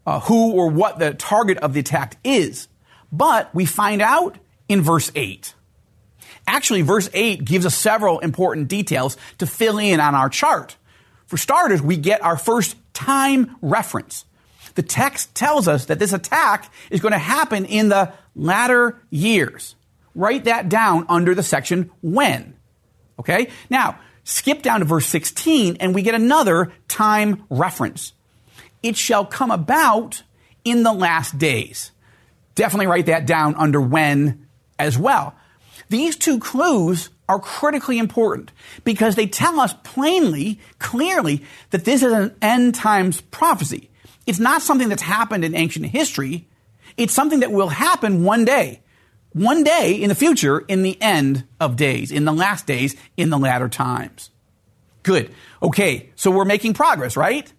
uh, 0.07 0.21
who 0.21 0.53
or 0.53 0.69
what 0.69 1.01
the 1.01 1.13
target 1.15 1.59
of 1.59 1.73
the 1.75 1.81
attack 1.81 2.19
is. 2.23 2.69
But 3.11 3.53
we 3.53 3.67
find 3.67 4.01
out 4.01 4.39
in 4.69 4.83
verse 4.83 5.11
8. 5.17 5.55
Actually, 6.49 6.81
verse 6.81 7.11
8 7.13 7.45
gives 7.45 7.67
us 7.67 7.75
several 7.75 8.21
important 8.21 8.69
details 8.69 9.19
to 9.37 9.47
fill 9.47 9.77
in 9.77 10.01
on 10.01 10.15
our 10.15 10.31
chart. 10.31 10.77
For 11.27 11.37
starters, 11.37 11.83
we 11.83 11.99
get 11.99 12.23
our 12.23 12.39
first 12.39 12.75
time 12.95 13.57
reference. 13.61 14.25
The 14.75 14.83
text 14.83 15.35
tells 15.35 15.69
us 15.69 15.85
that 15.87 15.99
this 15.99 16.15
attack 16.15 16.73
is 16.91 17.03
going 17.03 17.13
to 17.13 17.19
happen 17.19 17.67
in 17.67 17.91
the 17.91 18.15
latter 18.35 18.99
years. 19.11 19.75
Write 20.15 20.45
that 20.45 20.71
down 20.71 21.05
under 21.11 21.35
the 21.35 21.43
section 21.43 21.91
when. 22.01 22.57
Okay? 23.19 23.51
Now, 23.69 24.01
skip 24.25 24.63
down 24.63 24.81
to 24.81 24.87
verse 24.87 25.07
16 25.07 25.77
and 25.81 25.95
we 25.95 26.01
get 26.01 26.15
another 26.15 26.73
time 26.89 27.45
reference. 27.51 28.15
It 28.83 28.97
shall 28.97 29.27
come 29.27 29.51
about 29.51 30.23
in 30.65 30.83
the 30.83 30.95
last 30.95 31.37
days. 31.37 31.91
Definitely 32.55 32.87
write 32.87 33.07
that 33.07 33.27
down 33.27 33.55
under 33.57 33.83
when 33.83 34.47
as 34.79 34.97
well. 34.97 35.35
These 35.89 36.17
two 36.17 36.39
clues 36.39 37.11
are 37.29 37.39
critically 37.39 37.99
important 37.99 38.53
because 38.85 39.15
they 39.15 39.27
tell 39.27 39.61
us 39.61 39.75
plainly, 39.85 40.61
clearly, 40.79 41.45
that 41.71 41.85
this 41.85 42.03
is 42.03 42.13
an 42.13 42.35
end 42.41 42.75
times 42.75 43.21
prophecy. 43.21 43.91
It's 44.27 44.39
not 44.39 44.63
something 44.63 44.89
that's 44.89 45.03
happened 45.03 45.45
in 45.45 45.55
ancient 45.55 45.87
history. 45.87 46.49
It's 46.97 47.15
something 47.15 47.41
that 47.41 47.53
will 47.53 47.69
happen 47.69 48.25
one 48.25 48.45
day. 48.45 48.83
One 49.33 49.63
day 49.63 49.93
in 49.93 50.09
the 50.09 50.15
future, 50.15 50.61
in 50.61 50.83
the 50.83 51.01
end 51.03 51.45
of 51.61 51.77
days, 51.77 52.11
in 52.11 52.25
the 52.25 52.33
last 52.33 52.67
days, 52.67 52.97
in 53.17 53.31
the 53.31 53.39
latter 53.39 53.69
times. 53.69 54.31
Good. 55.03 55.31
Okay, 55.63 56.11
so 56.17 56.31
we're 56.31 56.45
making 56.45 56.75
progress, 56.75 57.17
right? 57.17 57.51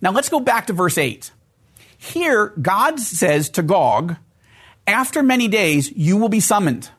Now 0.00 0.12
let's 0.12 0.28
go 0.28 0.38
back 0.38 0.66
to 0.66 0.72
verse 0.72 0.98
8. 0.98 1.30
Here, 1.96 2.52
God 2.60 3.00
says 3.00 3.48
to 3.50 3.62
Gog, 3.62 4.16
after 4.86 5.22
many 5.22 5.48
days, 5.48 5.90
you 5.92 6.18
will 6.18 6.28
be 6.28 6.40
summoned 6.40 6.90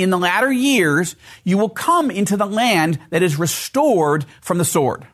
in 0.00 0.10
the 0.10 0.18
latter 0.18 0.52
years, 0.52 1.16
you 1.44 1.58
will 1.58 1.68
come 1.68 2.10
into 2.10 2.36
the 2.36 2.46
land 2.46 2.98
that 3.10 3.22
is 3.22 3.38
restored 3.38 4.24
from 4.40 4.58
the 4.58 4.64
sword, 4.64 5.06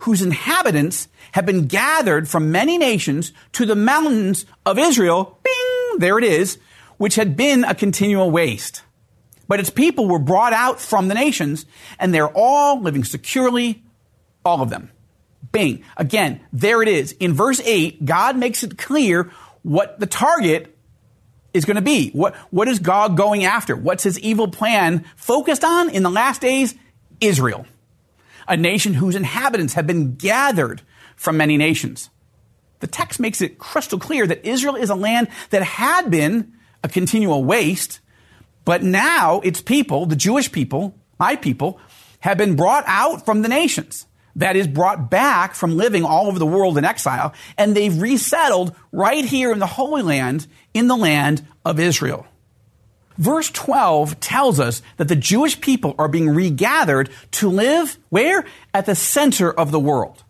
whose 0.00 0.22
inhabitants 0.22 1.08
have 1.32 1.46
been 1.46 1.66
gathered 1.66 2.28
from 2.28 2.52
many 2.52 2.78
nations 2.78 3.32
to 3.52 3.66
the 3.66 3.76
mountains 3.76 4.46
of 4.64 4.78
Israel. 4.78 5.38
Bing! 5.42 5.98
There 5.98 6.18
it 6.18 6.24
is, 6.24 6.58
which 6.96 7.16
had 7.16 7.36
been 7.36 7.64
a 7.64 7.74
continual 7.74 8.30
waste. 8.30 8.82
But 9.46 9.60
its 9.60 9.70
people 9.70 10.08
were 10.08 10.18
brought 10.18 10.52
out 10.52 10.80
from 10.80 11.08
the 11.08 11.14
nations, 11.14 11.66
and 11.98 12.14
they're 12.14 12.28
all 12.28 12.80
living 12.80 13.04
securely, 13.04 13.82
all 14.44 14.62
of 14.62 14.70
them. 14.70 14.90
Bing. 15.52 15.84
Again, 15.96 16.40
there 16.52 16.82
it 16.82 16.88
is. 16.88 17.12
In 17.12 17.32
verse 17.32 17.60
8, 17.64 18.04
God 18.04 18.36
makes 18.36 18.62
it 18.62 18.78
clear 18.78 19.30
what 19.62 20.00
the 20.00 20.06
target 20.06 20.73
is 21.54 21.64
going 21.64 21.76
to 21.76 21.82
be? 21.82 22.10
What, 22.10 22.34
what 22.50 22.68
is 22.68 22.80
God 22.80 23.16
going 23.16 23.44
after? 23.44 23.74
What's 23.74 24.02
his 24.02 24.18
evil 24.18 24.48
plan 24.48 25.04
focused 25.16 25.64
on 25.64 25.88
in 25.88 26.02
the 26.02 26.10
last 26.10 26.42
days? 26.42 26.74
Israel, 27.20 27.64
a 28.46 28.56
nation 28.56 28.94
whose 28.94 29.14
inhabitants 29.14 29.74
have 29.74 29.86
been 29.86 30.16
gathered 30.16 30.82
from 31.16 31.36
many 31.36 31.56
nations. 31.56 32.10
The 32.80 32.88
text 32.88 33.20
makes 33.20 33.40
it 33.40 33.58
crystal 33.58 33.98
clear 33.98 34.26
that 34.26 34.44
Israel 34.44 34.74
is 34.74 34.90
a 34.90 34.94
land 34.94 35.28
that 35.50 35.62
had 35.62 36.10
been 36.10 36.52
a 36.82 36.88
continual 36.88 37.44
waste, 37.44 38.00
but 38.64 38.82
now 38.82 39.40
its 39.40 39.62
people, 39.62 40.04
the 40.06 40.16
Jewish 40.16 40.50
people, 40.50 40.98
my 41.18 41.36
people, 41.36 41.80
have 42.20 42.36
been 42.36 42.56
brought 42.56 42.84
out 42.86 43.24
from 43.24 43.42
the 43.42 43.48
nations 43.48 44.06
that 44.36 44.56
is 44.56 44.66
brought 44.66 45.10
back 45.10 45.54
from 45.54 45.76
living 45.76 46.04
all 46.04 46.26
over 46.26 46.38
the 46.38 46.46
world 46.46 46.76
in 46.78 46.84
exile, 46.84 47.32
and 47.56 47.76
they've 47.76 48.00
resettled 48.00 48.74
right 48.92 49.24
here 49.24 49.52
in 49.52 49.58
the 49.58 49.66
Holy 49.66 50.02
Land, 50.02 50.46
in 50.72 50.88
the 50.88 50.96
land 50.96 51.46
of 51.64 51.78
Israel. 51.78 52.26
Verse 53.16 53.48
12 53.50 54.18
tells 54.18 54.58
us 54.58 54.82
that 54.96 55.08
the 55.08 55.16
Jewish 55.16 55.60
people 55.60 55.94
are 55.98 56.08
being 56.08 56.28
regathered 56.28 57.10
to 57.32 57.48
live 57.48 57.96
where? 58.08 58.44
At 58.72 58.86
the 58.86 58.96
center 58.96 59.52
of 59.52 59.70
the 59.70 59.78
world. 59.78 60.24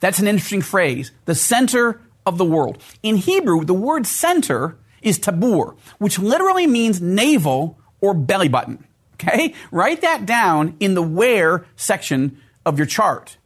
That's 0.00 0.20
an 0.20 0.28
interesting 0.28 0.62
phrase, 0.62 1.10
the 1.24 1.34
center 1.34 2.00
of 2.24 2.38
the 2.38 2.44
world. 2.44 2.78
In 3.02 3.16
Hebrew, 3.16 3.64
the 3.64 3.74
word 3.74 4.06
center 4.06 4.78
is 5.02 5.18
tabur, 5.18 5.76
which 5.98 6.18
literally 6.18 6.66
means 6.66 7.00
navel 7.00 7.78
or 8.00 8.14
belly 8.14 8.48
button. 8.48 8.84
Okay? 9.14 9.54
Write 9.72 10.02
that 10.02 10.26
down 10.26 10.76
in 10.78 10.94
the 10.94 11.02
where 11.02 11.66
section 11.74 12.40
of 12.64 12.78
your 12.78 12.86
chart. 12.86 13.37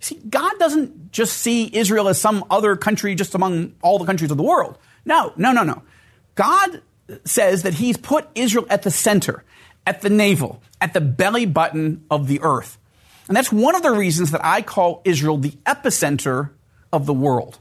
See, 0.00 0.16
God 0.28 0.52
doesn't 0.58 1.12
just 1.12 1.36
see 1.38 1.68
Israel 1.72 2.08
as 2.08 2.20
some 2.20 2.44
other 2.50 2.76
country 2.76 3.14
just 3.14 3.34
among 3.34 3.74
all 3.82 3.98
the 3.98 4.04
countries 4.04 4.30
of 4.30 4.36
the 4.36 4.42
world. 4.42 4.78
No, 5.04 5.32
no, 5.36 5.52
no, 5.52 5.62
no. 5.64 5.82
God 6.34 6.82
says 7.24 7.62
that 7.62 7.74
He's 7.74 7.96
put 7.96 8.28
Israel 8.34 8.66
at 8.70 8.82
the 8.82 8.90
center, 8.90 9.44
at 9.86 10.02
the 10.02 10.10
navel, 10.10 10.62
at 10.80 10.92
the 10.92 11.00
belly 11.00 11.46
button 11.46 12.04
of 12.10 12.28
the 12.28 12.40
earth. 12.42 12.78
And 13.26 13.36
that's 13.36 13.52
one 13.52 13.74
of 13.74 13.82
the 13.82 13.90
reasons 13.90 14.30
that 14.30 14.44
I 14.44 14.62
call 14.62 15.02
Israel 15.04 15.36
the 15.36 15.52
epicenter 15.66 16.50
of 16.92 17.06
the 17.06 17.14
world. 17.14 17.58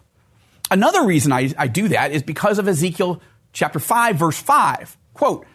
Another 0.69 1.03
reason 1.03 1.31
I, 1.31 1.53
I 1.57 1.67
do 1.67 1.89
that 1.89 2.11
is 2.11 2.23
because 2.23 2.59
of 2.59 2.67
Ezekiel 2.67 3.21
chapter 3.53 3.79
5, 3.79 4.15
verse 4.17 4.39
5. 4.39 4.97
Quote, 5.13 5.45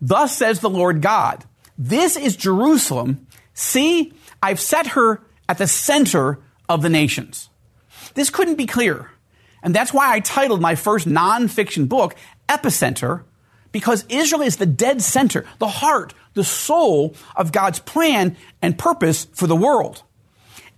Thus 0.00 0.36
says 0.36 0.60
the 0.60 0.70
Lord 0.70 1.00
God, 1.00 1.44
This 1.76 2.16
is 2.16 2.36
Jerusalem. 2.36 3.26
See, 3.54 4.12
I've 4.42 4.60
set 4.60 4.88
her 4.88 5.22
at 5.52 5.58
the 5.58 5.66
center 5.66 6.38
of 6.66 6.80
the 6.80 6.88
nations. 6.88 7.50
This 8.14 8.30
couldn't 8.30 8.54
be 8.54 8.64
clearer. 8.64 9.10
And 9.62 9.74
that's 9.74 9.92
why 9.92 10.10
I 10.10 10.20
titled 10.20 10.62
my 10.62 10.76
first 10.76 11.06
nonfiction 11.06 11.90
book 11.90 12.14
Epicenter, 12.48 13.24
because 13.70 14.06
Israel 14.08 14.40
is 14.40 14.56
the 14.56 14.64
dead 14.64 15.02
center, 15.02 15.44
the 15.58 15.68
heart, 15.68 16.14
the 16.32 16.42
soul 16.42 17.14
of 17.36 17.52
God's 17.52 17.80
plan 17.80 18.34
and 18.62 18.78
purpose 18.78 19.26
for 19.34 19.46
the 19.46 19.54
world. 19.54 20.02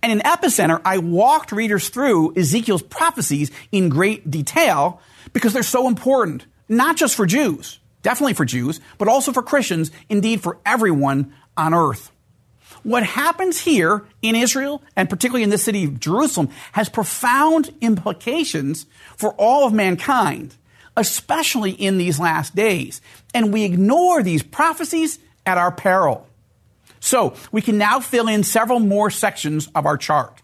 And 0.03 0.11
in 0.11 0.19
Epicenter, 0.19 0.81
I 0.83 0.97
walked 0.97 1.53
readers 1.53 1.87
through 1.87 2.35
Ezekiel's 2.35 2.83
prophecies 2.83 3.51
in 3.71 3.87
great 3.87 4.29
detail 4.29 4.99
because 5.31 5.53
they're 5.53 5.63
so 5.63 5.87
important, 5.87 6.47
not 6.67 6.97
just 6.97 7.15
for 7.15 7.25
Jews, 7.25 7.79
definitely 8.01 8.33
for 8.33 8.43
Jews, 8.43 8.81
but 8.97 9.07
also 9.07 9.31
for 9.31 9.41
Christians, 9.41 9.89
indeed 10.09 10.41
for 10.41 10.57
everyone 10.65 11.33
on 11.55 11.73
earth. 11.73 12.11
What 12.85 13.03
happens 13.03 13.59
here 13.59 14.05
in 14.21 14.35
Israel, 14.35 14.83
and 14.95 15.09
particularly 15.09 15.41
in 15.41 15.49
the 15.49 15.57
city 15.57 15.85
of 15.85 15.99
Jerusalem, 15.99 16.49
has 16.73 16.87
profound 16.87 17.73
implications 17.81 18.85
for 19.17 19.33
all 19.39 19.65
of 19.65 19.73
mankind, 19.73 20.53
especially 20.95 21.71
in 21.71 21.97
these 21.97 22.19
last 22.19 22.55
days. 22.55 23.01
And 23.33 23.51
we 23.51 23.63
ignore 23.63 24.21
these 24.21 24.43
prophecies 24.43 25.17
at 25.47 25.57
our 25.57 25.71
peril. 25.71 26.27
So 26.99 27.33
we 27.51 27.63
can 27.63 27.79
now 27.79 27.99
fill 28.01 28.27
in 28.27 28.43
several 28.43 28.79
more 28.79 29.09
sections 29.09 29.67
of 29.73 29.87
our 29.87 29.97
chart. 29.97 30.43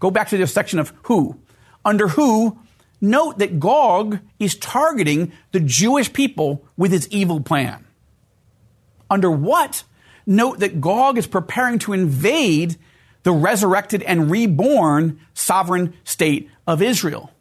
Go 0.00 0.10
back 0.10 0.30
to 0.30 0.36
the 0.36 0.48
section 0.48 0.80
of 0.80 0.92
who. 1.02 1.38
Under 1.84 2.08
who, 2.08 2.58
note 3.00 3.38
that 3.38 3.60
Gog 3.60 4.18
is 4.40 4.56
targeting 4.56 5.30
the 5.52 5.60
Jewish 5.60 6.12
people 6.12 6.64
with 6.76 6.90
his 6.90 7.06
evil 7.12 7.40
plan. 7.40 7.86
Under 9.08 9.30
what, 9.30 9.84
note 10.28 10.60
that 10.60 10.80
Gog 10.80 11.18
is 11.18 11.26
preparing 11.26 11.78
to 11.80 11.94
invade 11.94 12.76
the 13.22 13.32
resurrected 13.32 14.02
and 14.02 14.30
reborn 14.30 15.18
sovereign 15.34 15.94
state 16.04 16.50
of 16.66 16.82
Israel. 16.82 17.32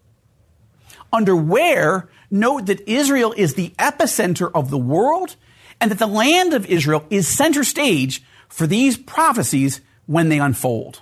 Under 1.13 1.35
where, 1.35 2.09
note 2.31 2.65
that 2.65 2.87
Israel 2.89 3.33
is 3.35 3.53
the 3.53 3.69
epicenter 3.77 4.49
of 4.55 4.69
the 4.69 4.77
world 4.77 5.35
and 5.79 5.91
that 5.91 5.99
the 5.99 6.07
land 6.07 6.53
of 6.53 6.65
Israel 6.65 7.05
is 7.09 7.27
center 7.27 7.63
stage 7.63 8.23
for 8.49 8.65
these 8.65 8.97
prophecies 8.97 9.81
when 10.05 10.29
they 10.29 10.39
unfold. 10.39 11.01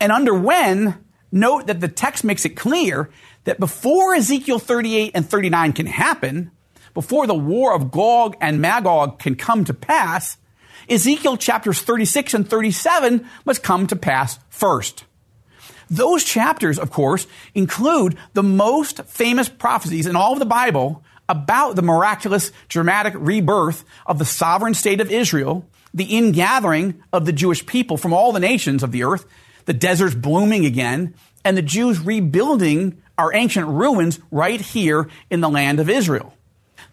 And 0.00 0.12
under 0.12 0.34
when, 0.34 1.04
note 1.32 1.66
that 1.66 1.80
the 1.80 1.88
text 1.88 2.24
makes 2.24 2.44
it 2.44 2.50
clear 2.50 3.10
that 3.44 3.60
before 3.60 4.14
Ezekiel 4.14 4.58
38 4.58 5.12
and 5.14 5.28
39 5.28 5.72
can 5.72 5.86
happen, 5.86 6.50
before 6.96 7.26
the 7.26 7.34
war 7.34 7.74
of 7.74 7.90
Gog 7.90 8.38
and 8.40 8.58
Magog 8.58 9.18
can 9.18 9.34
come 9.34 9.66
to 9.66 9.74
pass, 9.74 10.38
Ezekiel 10.88 11.36
chapters 11.36 11.78
36 11.78 12.32
and 12.32 12.48
37 12.48 13.28
must 13.44 13.62
come 13.62 13.86
to 13.88 13.96
pass 13.96 14.38
first. 14.48 15.04
Those 15.90 16.24
chapters, 16.24 16.78
of 16.78 16.90
course, 16.90 17.26
include 17.54 18.16
the 18.32 18.42
most 18.42 19.02
famous 19.04 19.46
prophecies 19.46 20.06
in 20.06 20.16
all 20.16 20.32
of 20.32 20.38
the 20.38 20.46
Bible 20.46 21.04
about 21.28 21.76
the 21.76 21.82
miraculous, 21.82 22.50
dramatic 22.70 23.12
rebirth 23.14 23.84
of 24.06 24.18
the 24.18 24.24
sovereign 24.24 24.72
state 24.72 25.02
of 25.02 25.12
Israel, 25.12 25.68
the 25.92 26.16
ingathering 26.16 27.02
of 27.12 27.26
the 27.26 27.32
Jewish 27.34 27.66
people 27.66 27.98
from 27.98 28.14
all 28.14 28.32
the 28.32 28.40
nations 28.40 28.82
of 28.82 28.90
the 28.90 29.04
earth, 29.04 29.26
the 29.66 29.74
deserts 29.74 30.14
blooming 30.14 30.64
again, 30.64 31.12
and 31.44 31.58
the 31.58 31.62
Jews 31.62 32.00
rebuilding 32.00 33.02
our 33.18 33.34
ancient 33.34 33.68
ruins 33.68 34.18
right 34.30 34.62
here 34.62 35.10
in 35.28 35.42
the 35.42 35.50
land 35.50 35.78
of 35.78 35.90
Israel. 35.90 36.32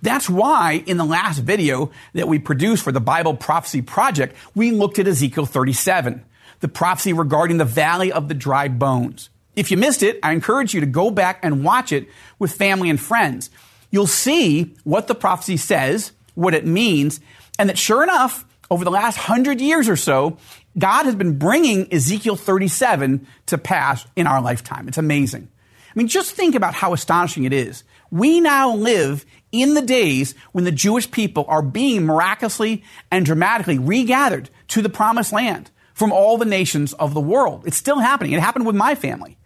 That's 0.02 0.30
why 0.30 0.84
in 0.86 0.98
the 0.98 1.06
last 1.06 1.40
video 1.40 1.92
that 2.14 2.28
we 2.28 2.40
produced 2.40 2.84
for 2.84 2.92
the 2.92 3.02
Bible 3.02 3.36
Prophecy 3.36 3.82
Project, 3.82 4.36
we 4.56 4.72
looked 4.72 5.00
at 5.00 5.08
Ezekiel 5.08 5.46
37, 5.46 6.24
the 6.60 6.68
prophecy 6.68 7.14
regarding 7.14 7.58
the 7.58 7.66
valley 7.66 8.12
of 8.12 8.28
the 8.28 8.34
dry 8.34 8.68
bones. 8.68 9.30
If 9.56 9.72
you 9.72 9.78
missed 9.78 10.04
it, 10.04 10.20
I 10.24 10.32
encourage 10.32 10.74
you 10.74 10.80
to 10.80 10.86
go 10.86 11.12
back 11.12 11.40
and 11.44 11.64
watch 11.64 11.92
it 11.92 12.08
with 12.40 12.54
family 12.54 12.90
and 12.90 13.00
friends. 13.00 13.50
You'll 13.92 14.08
see 14.08 14.76
what 14.84 15.08
the 15.08 15.16
prophecy 15.16 15.58
says, 15.58 16.12
what 16.34 16.56
it 16.56 16.66
means, 16.66 17.20
and 17.60 17.70
that 17.70 17.78
sure 17.78 18.02
enough, 18.02 18.46
over 18.72 18.84
the 18.84 18.92
last 18.92 19.18
hundred 19.18 19.62
years 19.62 19.88
or 19.88 19.96
so, 19.96 20.38
God 20.78 21.06
has 21.06 21.16
been 21.16 21.38
bringing 21.38 21.94
Ezekiel 21.94 22.36
37 22.36 23.28
to 23.48 23.58
pass 23.60 24.06
in 24.16 24.26
our 24.26 24.42
lifetime. 24.42 24.88
It's 24.88 24.98
amazing. 24.98 25.48
I 25.96 26.00
mean, 26.00 26.08
just 26.08 26.32
think 26.32 26.56
about 26.56 26.74
how 26.74 26.94
astonishing 26.94 27.44
it 27.44 27.54
is. 27.54 27.84
We 28.10 28.40
now 28.40 28.74
live 28.74 29.26
in 29.54 29.76
the 29.76 29.82
days 29.82 30.36
when 30.52 30.66
the 30.66 30.72
Jewish 30.72 31.10
people 31.10 31.46
are 31.48 31.62
being 31.62 32.06
miraculously 32.06 32.84
and 33.10 33.26
dramatically 33.26 33.80
regathered 33.80 34.50
to 34.70 34.82
the 34.82 34.90
promised 34.90 35.32
land 35.32 35.72
from 35.94 36.12
all 36.12 36.38
the 36.38 36.44
nations 36.44 36.92
of 36.94 37.14
the 37.14 37.22
world. 37.22 37.64
It's 37.66 37.78
still 37.78 38.00
happening. 38.00 38.34
It 38.34 38.42
happened 38.42 38.66
with 38.66 38.76
my 38.76 38.96
family. 38.96 39.38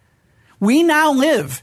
We 0.58 0.82
now 0.82 1.12
live 1.12 1.62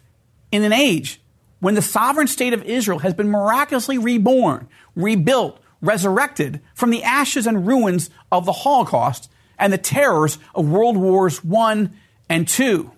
in 0.51 0.63
an 0.63 0.71
age 0.71 1.19
when 1.59 1.73
the 1.73 1.81
sovereign 1.81 2.27
state 2.27 2.53
of 2.53 2.63
Israel 2.63 2.99
has 2.99 3.15
been 3.15 3.29
miraculously 3.29 3.97
reborn, 3.97 4.69
rebuilt, 4.95 5.59
resurrected 5.81 6.61
from 6.75 6.91
the 6.91 7.03
ashes 7.03 7.47
and 7.47 7.67
ruins 7.67 8.11
of 8.31 8.45
the 8.45 8.51
Holocaust 8.51 9.29
and 9.57 9.73
the 9.73 9.77
terrors 9.77 10.37
of 10.53 10.69
World 10.69 10.97
Wars 10.97 11.41
I 11.51 11.89
and 12.29 12.59
II. 12.59 12.91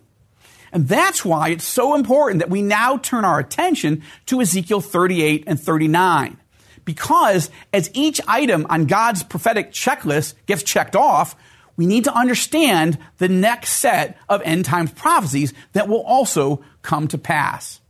And 0.77 0.87
that's 0.87 1.25
why 1.25 1.49
it's 1.49 1.65
so 1.65 1.95
important 1.95 2.37
that 2.37 2.51
we 2.51 2.61
now 2.61 2.97
turn 2.97 3.25
our 3.25 3.39
attention 3.39 4.03
to 4.27 4.41
Ezekiel 4.41 4.79
38 4.79 5.45
and 5.47 5.59
39. 5.59 6.37
Because 6.85 7.49
as 7.73 7.89
each 7.95 8.21
item 8.27 8.67
on 8.69 8.85
God's 8.85 9.23
prophetic 9.23 9.71
checklist 9.71 10.35
gets 10.45 10.61
checked 10.61 10.95
off, 10.95 11.35
we 11.77 11.87
need 11.87 12.03
to 12.03 12.13
understand 12.13 12.99
the 13.17 13.27
next 13.27 13.71
set 13.71 14.19
of 14.29 14.43
end 14.43 14.65
times 14.65 14.91
prophecies 14.91 15.51
that 15.73 15.87
will 15.87 16.03
also 16.03 16.63
come 16.83 17.07
to 17.07 17.17
pass. 17.17 17.81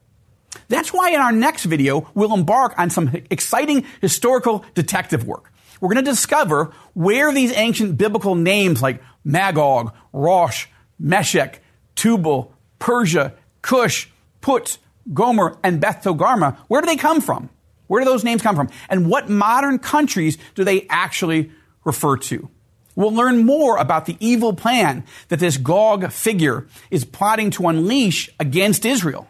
That's 0.70 0.94
why 0.94 1.10
in 1.10 1.20
our 1.20 1.34
next 1.34 1.66
video, 1.66 2.10
we'll 2.14 2.34
embark 2.34 2.80
on 2.80 2.90
some 2.90 3.14
exciting 3.30 3.84
historical 4.00 4.64
detective 4.76 5.26
work. 5.26 5.52
We're 5.82 5.94
going 5.94 6.06
to 6.06 6.10
discover 6.10 6.72
where 6.94 7.34
these 7.34 7.52
ancient 7.52 7.98
biblical 7.98 8.36
names 8.36 8.82
like 8.82 9.04
Magog, 9.26 9.94
Rosh, 10.14 10.68
Meshech, 10.98 11.62
Tubal, 11.96 12.54
Persia, 12.80 13.34
Cush, 13.62 14.10
Put, 14.42 14.78
Gomer, 15.14 15.58
and 15.64 15.80
Beth 15.80 16.04
Togarmah, 16.04 16.58
where 16.68 16.82
do 16.82 16.88
they 16.88 16.96
come 16.96 17.22
from? 17.22 17.50
Where 17.88 18.02
do 18.02 18.06
those 18.06 18.24
names 18.24 18.42
come 18.42 18.56
from? 18.56 18.70
And 18.90 19.10
what 19.10 19.30
modern 19.30 19.80
countries 19.80 20.38
do 20.56 20.64
they 20.64 20.86
actually 20.90 21.52
refer 21.86 22.18
to? 22.18 22.50
We'll 22.96 23.14
learn 23.14 23.46
more 23.46 23.78
about 23.78 24.06
the 24.06 24.18
evil 24.20 24.54
plan 24.54 25.06
that 25.30 25.40
this 25.40 25.58
Gog 25.58 26.12
figure 26.12 26.68
is 26.90 27.06
plotting 27.06 27.52
to 27.52 27.68
unleash 27.68 28.30
against 28.40 28.86
Israel 28.86 29.28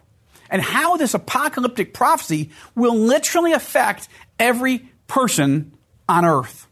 and 0.49 0.61
how 0.61 0.97
this 0.97 1.13
apocalyptic 1.13 1.93
prophecy 1.93 2.49
will 2.75 2.95
literally 2.95 3.53
affect 3.53 4.07
every 4.39 4.89
person 5.07 5.73
on 6.07 6.25
earth. 6.25 6.67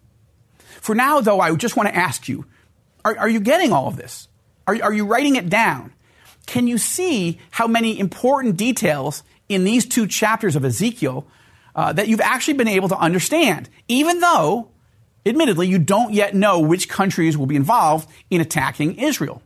For 0.80 0.96
now, 0.96 1.20
though, 1.22 1.40
I 1.40 1.54
just 1.56 1.76
want 1.76 1.90
to 1.90 1.96
ask 1.96 2.28
you 2.28 2.46
are, 3.04 3.18
are 3.18 3.30
you 3.30 3.40
getting 3.40 3.72
all 3.72 3.88
of 3.88 3.98
this? 3.98 4.28
Are, 4.66 4.78
are 4.82 4.94
you 4.94 5.06
writing 5.06 5.36
it 5.36 5.50
down? 5.50 5.94
Can 6.46 6.68
you 6.68 6.78
see 6.78 7.40
how 7.52 7.68
many 7.68 8.00
important 8.00 8.58
details 8.58 9.24
in 9.50 9.64
these 9.64 9.86
two 9.86 10.08
chapters 10.08 10.56
of 10.56 10.66
Ezekiel 10.66 11.28
uh, 11.76 11.94
that 11.94 12.08
you've 12.08 12.22
actually 12.22 12.54
been 12.56 12.68
able 12.68 12.90
to 12.90 12.98
understand, 12.98 13.70
even 13.88 14.20
though, 14.20 14.70
admittedly, 15.26 15.68
you 15.68 15.78
don't 15.78 16.14
yet 16.14 16.34
know 16.34 16.60
which 16.60 16.88
countries 16.88 17.38
will 17.38 17.46
be 17.46 17.56
involved 17.56 18.10
in 18.30 18.42
attacking 18.42 18.96
Israel? 19.00 19.42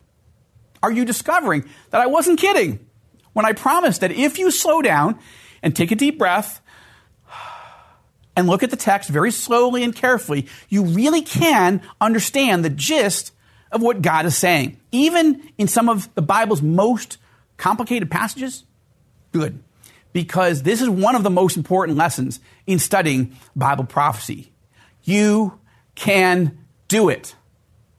Are 0.81 0.91
you 0.91 1.05
discovering 1.05 1.67
that 1.89 2.01
I 2.01 2.07
wasn't 2.07 2.39
kidding 2.39 2.85
when 3.33 3.45
I 3.45 3.53
promised 3.53 4.01
that 4.01 4.11
if 4.11 4.37
you 4.37 4.51
slow 4.51 4.81
down 4.81 5.19
and 5.61 5.75
take 5.75 5.91
a 5.91 5.95
deep 5.95 6.17
breath 6.17 6.61
and 8.35 8.47
look 8.47 8.63
at 8.63 8.69
the 8.69 8.77
text 8.77 9.09
very 9.09 9.31
slowly 9.31 9.83
and 9.83 9.93
carefully, 9.93 10.47
you 10.69 10.83
really 10.85 11.21
can 11.21 11.81
understand 11.99 12.63
the 12.63 12.69
gist 12.69 13.33
of 13.71 13.81
what 13.81 14.01
God 14.01 14.25
is 14.25 14.35
saying, 14.35 14.79
even 14.91 15.51
in 15.57 15.67
some 15.67 15.89
of 15.89 16.13
the 16.15 16.21
Bible's 16.21 16.61
most 16.61 17.17
complicated 17.57 18.09
passages? 18.09 18.63
Good. 19.31 19.63
Because 20.11 20.63
this 20.63 20.81
is 20.81 20.89
one 20.89 21.15
of 21.15 21.23
the 21.23 21.29
most 21.29 21.55
important 21.55 21.97
lessons 21.97 22.39
in 22.65 22.79
studying 22.79 23.37
Bible 23.55 23.83
prophecy. 23.83 24.51
You 25.03 25.59
can 25.95 26.57
do 26.87 27.09
it. 27.09 27.35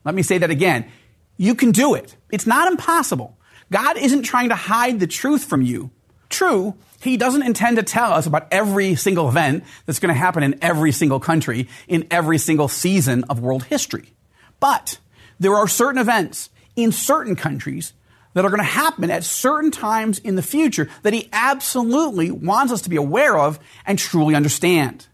Let 0.03 0.15
me 0.15 0.23
say 0.23 0.39
that 0.39 0.49
again. 0.49 0.89
You 1.37 1.55
can 1.55 1.71
do 1.71 1.93
it. 1.93 2.15
It's 2.31 2.47
not 2.47 2.71
impossible. 2.71 3.37
God 3.71 3.97
isn't 3.97 4.23
trying 4.23 4.49
to 4.49 4.55
hide 4.55 4.99
the 4.99 5.07
truth 5.07 5.45
from 5.45 5.61
you. 5.61 5.91
True, 6.29 6.75
He 7.01 7.17
doesn't 7.17 7.43
intend 7.43 7.77
to 7.77 7.83
tell 7.83 8.11
us 8.13 8.25
about 8.25 8.47
every 8.51 8.95
single 8.95 9.27
event 9.29 9.63
that's 9.85 9.99
going 9.99 10.13
to 10.13 10.19
happen 10.19 10.43
in 10.43 10.59
every 10.61 10.91
single 10.91 11.19
country 11.19 11.67
in 11.87 12.07
every 12.11 12.37
single 12.37 12.67
season 12.67 13.23
of 13.25 13.39
world 13.39 13.63
history. 13.63 14.13
But 14.59 14.99
there 15.41 15.55
are 15.55 15.67
certain 15.67 15.99
events 15.99 16.51
in 16.75 16.91
certain 16.91 17.35
countries 17.35 17.93
that 18.33 18.45
are 18.45 18.49
going 18.49 18.59
to 18.59 18.63
happen 18.63 19.09
at 19.09 19.23
certain 19.23 19.71
times 19.71 20.19
in 20.19 20.35
the 20.35 20.43
future 20.43 20.87
that 21.01 21.13
he 21.13 21.29
absolutely 21.33 22.29
wants 22.29 22.71
us 22.71 22.83
to 22.83 22.91
be 22.91 22.95
aware 22.95 23.37
of 23.37 23.59
and 23.85 23.97
truly 23.97 24.35
understand. 24.35 25.07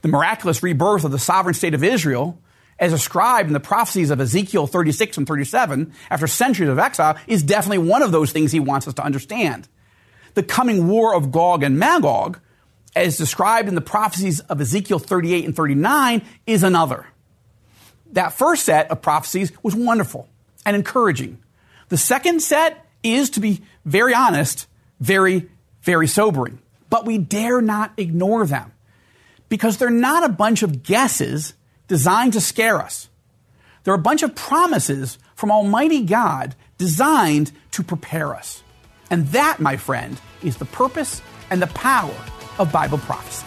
The 0.00 0.08
miraculous 0.08 0.62
rebirth 0.62 1.04
of 1.04 1.12
the 1.12 1.18
sovereign 1.18 1.54
state 1.54 1.74
of 1.74 1.84
Israel, 1.84 2.40
as 2.78 2.92
described 2.92 3.48
in 3.48 3.52
the 3.52 3.60
prophecies 3.60 4.10
of 4.10 4.20
Ezekiel 4.20 4.66
36 4.66 5.18
and 5.18 5.26
37 5.26 5.92
after 6.10 6.26
centuries 6.26 6.70
of 6.70 6.78
exile, 6.78 7.18
is 7.26 7.42
definitely 7.42 7.86
one 7.86 8.02
of 8.02 8.10
those 8.10 8.32
things 8.32 8.50
he 8.50 8.60
wants 8.60 8.88
us 8.88 8.94
to 8.94 9.04
understand. 9.04 9.68
The 10.32 10.42
coming 10.42 10.88
war 10.88 11.14
of 11.14 11.30
Gog 11.30 11.62
and 11.62 11.78
Magog, 11.78 12.40
as 12.96 13.18
described 13.18 13.68
in 13.68 13.74
the 13.74 13.82
prophecies 13.82 14.40
of 14.40 14.62
Ezekiel 14.62 14.98
38 14.98 15.44
and 15.44 15.54
39, 15.54 16.22
is 16.46 16.62
another 16.62 17.06
that 18.12 18.32
first 18.32 18.64
set 18.64 18.90
of 18.90 19.02
prophecies 19.02 19.52
was 19.62 19.74
wonderful 19.74 20.28
and 20.64 20.76
encouraging. 20.76 21.38
The 21.88 21.96
second 21.96 22.40
set 22.40 22.86
is, 23.02 23.30
to 23.30 23.40
be 23.40 23.62
very 23.84 24.14
honest, 24.14 24.66
very, 25.00 25.48
very 25.82 26.06
sobering. 26.06 26.58
But 26.90 27.06
we 27.06 27.18
dare 27.18 27.60
not 27.60 27.92
ignore 27.96 28.46
them 28.46 28.72
because 29.48 29.76
they're 29.76 29.90
not 29.90 30.24
a 30.24 30.28
bunch 30.28 30.62
of 30.62 30.82
guesses 30.82 31.54
designed 31.86 32.34
to 32.34 32.40
scare 32.40 32.78
us. 32.78 33.08
They're 33.84 33.94
a 33.94 33.98
bunch 33.98 34.22
of 34.22 34.34
promises 34.34 35.18
from 35.34 35.50
Almighty 35.50 36.04
God 36.04 36.54
designed 36.76 37.52
to 37.72 37.82
prepare 37.82 38.34
us. 38.34 38.62
And 39.10 39.28
that, 39.28 39.60
my 39.60 39.76
friend, 39.76 40.20
is 40.42 40.56
the 40.56 40.66
purpose 40.66 41.22
and 41.50 41.62
the 41.62 41.66
power 41.68 42.14
of 42.58 42.72
Bible 42.72 42.98
prophecy. 42.98 43.46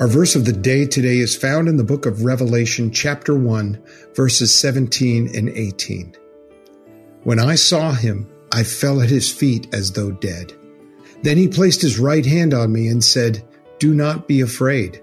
Our 0.00 0.08
verse 0.08 0.34
of 0.34 0.46
the 0.46 0.54
day 0.54 0.86
today 0.86 1.18
is 1.18 1.36
found 1.36 1.68
in 1.68 1.76
the 1.76 1.84
book 1.84 2.06
of 2.06 2.24
Revelation, 2.24 2.90
chapter 2.90 3.34
1, 3.34 3.82
verses 4.14 4.54
17 4.54 5.36
and 5.36 5.50
18. 5.50 6.16
When 7.24 7.38
I 7.38 7.54
saw 7.56 7.92
him, 7.92 8.26
I 8.50 8.62
fell 8.62 9.02
at 9.02 9.10
his 9.10 9.30
feet 9.30 9.68
as 9.74 9.92
though 9.92 10.10
dead. 10.10 10.54
Then 11.22 11.36
he 11.36 11.48
placed 11.48 11.82
his 11.82 11.98
right 11.98 12.24
hand 12.24 12.54
on 12.54 12.72
me 12.72 12.88
and 12.88 13.04
said, 13.04 13.46
Do 13.78 13.92
not 13.92 14.26
be 14.26 14.40
afraid. 14.40 15.02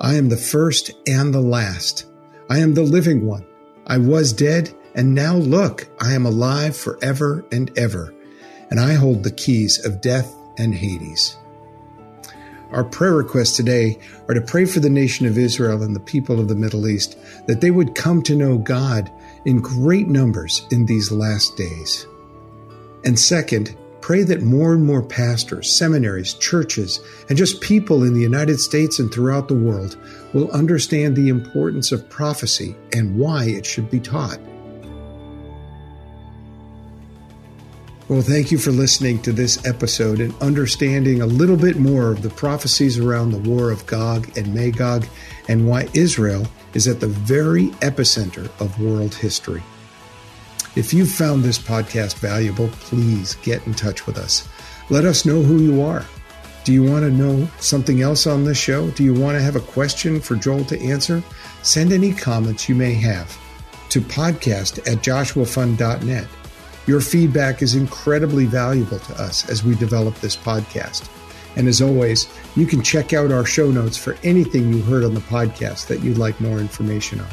I 0.00 0.14
am 0.14 0.30
the 0.30 0.38
first 0.38 0.90
and 1.06 1.34
the 1.34 1.42
last. 1.42 2.06
I 2.48 2.60
am 2.60 2.72
the 2.72 2.82
living 2.82 3.26
one. 3.26 3.44
I 3.86 3.98
was 3.98 4.32
dead, 4.32 4.74
And 4.94 5.14
now 5.14 5.36
look, 5.36 5.86
I 6.00 6.14
am 6.14 6.24
alive 6.24 6.74
forever 6.74 7.44
and 7.52 7.70
ever, 7.78 8.14
and 8.70 8.80
I 8.80 8.94
hold 8.94 9.22
the 9.22 9.32
keys 9.32 9.84
of 9.84 10.00
death 10.00 10.34
and 10.56 10.74
Hades. 10.74 11.36
Our 12.72 12.84
prayer 12.84 13.14
requests 13.14 13.56
today 13.56 13.98
are 14.28 14.34
to 14.34 14.40
pray 14.40 14.64
for 14.64 14.78
the 14.78 14.90
nation 14.90 15.26
of 15.26 15.36
Israel 15.36 15.82
and 15.82 15.94
the 15.94 16.00
people 16.00 16.38
of 16.38 16.48
the 16.48 16.54
Middle 16.54 16.86
East 16.86 17.18
that 17.46 17.60
they 17.60 17.70
would 17.70 17.96
come 17.96 18.22
to 18.22 18.36
know 18.36 18.58
God 18.58 19.10
in 19.44 19.60
great 19.60 20.08
numbers 20.08 20.66
in 20.70 20.86
these 20.86 21.10
last 21.10 21.56
days. 21.56 22.06
And 23.04 23.18
second, 23.18 23.76
pray 24.00 24.22
that 24.22 24.42
more 24.42 24.72
and 24.72 24.84
more 24.84 25.02
pastors, 25.02 25.74
seminaries, 25.74 26.34
churches, 26.34 27.00
and 27.28 27.36
just 27.36 27.60
people 27.60 28.04
in 28.04 28.14
the 28.14 28.20
United 28.20 28.60
States 28.60 28.98
and 28.98 29.12
throughout 29.12 29.48
the 29.48 29.54
world 29.54 29.96
will 30.32 30.50
understand 30.52 31.16
the 31.16 31.28
importance 31.28 31.90
of 31.90 32.08
prophecy 32.08 32.76
and 32.92 33.16
why 33.16 33.44
it 33.46 33.66
should 33.66 33.90
be 33.90 34.00
taught. 34.00 34.38
Well, 38.10 38.22
thank 38.22 38.50
you 38.50 38.58
for 38.58 38.72
listening 38.72 39.22
to 39.22 39.30
this 39.30 39.64
episode 39.64 40.18
and 40.18 40.34
understanding 40.42 41.22
a 41.22 41.26
little 41.26 41.56
bit 41.56 41.76
more 41.76 42.10
of 42.10 42.22
the 42.22 42.28
prophecies 42.28 42.98
around 42.98 43.30
the 43.30 43.48
war 43.48 43.70
of 43.70 43.86
Gog 43.86 44.36
and 44.36 44.52
Magog 44.52 45.06
and 45.46 45.68
why 45.68 45.88
Israel 45.94 46.44
is 46.74 46.88
at 46.88 46.98
the 46.98 47.06
very 47.06 47.68
epicenter 47.82 48.50
of 48.60 48.82
world 48.82 49.14
history. 49.14 49.62
If 50.74 50.92
you've 50.92 51.12
found 51.12 51.44
this 51.44 51.56
podcast 51.56 52.16
valuable, 52.16 52.66
please 52.80 53.36
get 53.44 53.64
in 53.68 53.74
touch 53.74 54.08
with 54.08 54.18
us. 54.18 54.48
Let 54.88 55.04
us 55.04 55.24
know 55.24 55.40
who 55.40 55.58
you 55.58 55.80
are. 55.80 56.04
Do 56.64 56.72
you 56.72 56.82
want 56.82 57.04
to 57.04 57.12
know 57.12 57.48
something 57.60 58.02
else 58.02 58.26
on 58.26 58.42
this 58.42 58.58
show? 58.58 58.90
Do 58.90 59.04
you 59.04 59.14
want 59.14 59.38
to 59.38 59.42
have 59.42 59.54
a 59.54 59.60
question 59.60 60.18
for 60.20 60.34
Joel 60.34 60.64
to 60.64 60.80
answer? 60.80 61.22
Send 61.62 61.92
any 61.92 62.12
comments 62.12 62.68
you 62.68 62.74
may 62.74 62.94
have 62.94 63.38
to 63.90 64.00
podcast 64.00 64.78
at 64.80 64.98
joshuafund.net. 64.98 66.26
Your 66.90 67.00
feedback 67.00 67.62
is 67.62 67.76
incredibly 67.76 68.46
valuable 68.46 68.98
to 68.98 69.22
us 69.22 69.48
as 69.48 69.62
we 69.62 69.76
develop 69.76 70.16
this 70.16 70.34
podcast. 70.34 71.08
And 71.54 71.68
as 71.68 71.80
always, 71.80 72.26
you 72.56 72.66
can 72.66 72.82
check 72.82 73.12
out 73.12 73.30
our 73.30 73.44
show 73.44 73.70
notes 73.70 73.96
for 73.96 74.16
anything 74.24 74.72
you 74.72 74.82
heard 74.82 75.04
on 75.04 75.14
the 75.14 75.20
podcast 75.20 75.86
that 75.86 76.00
you'd 76.00 76.18
like 76.18 76.40
more 76.40 76.58
information 76.58 77.20
on. 77.20 77.30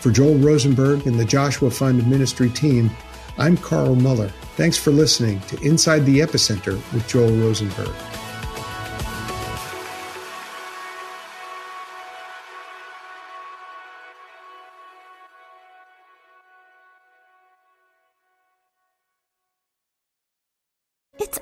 For 0.00 0.10
Joel 0.10 0.36
Rosenberg 0.36 1.06
and 1.06 1.20
the 1.20 1.26
Joshua 1.26 1.70
Fund 1.70 2.10
Ministry 2.10 2.48
team, 2.48 2.90
I'm 3.36 3.58
Carl 3.58 3.94
Moeller. 3.94 4.32
Thanks 4.56 4.78
for 4.78 4.90
listening 4.90 5.40
to 5.48 5.60
Inside 5.60 6.06
the 6.06 6.20
Epicenter 6.20 6.76
with 6.94 7.06
Joel 7.06 7.36
Rosenberg. 7.36 7.94